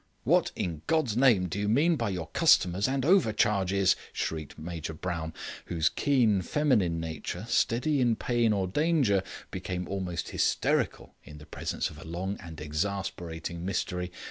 [0.23, 5.31] "What, in God's name, do you mean by your customers and overcharges?" shrieked Major Brown,
[5.65, 11.91] whose keen feminine nature, steady in pain or danger, became almost hysterical in the presence
[11.91, 14.11] of a long and exasperating mystery.